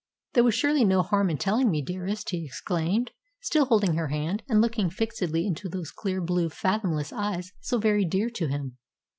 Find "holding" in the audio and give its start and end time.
3.65-3.93